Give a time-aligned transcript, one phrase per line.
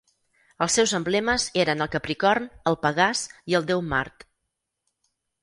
[0.65, 4.27] Els seus emblemes eren el capricorn, el pegàs i el déu Mart.